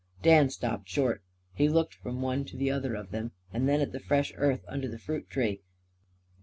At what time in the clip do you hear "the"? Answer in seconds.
2.57-2.71, 3.91-3.99, 4.87-4.97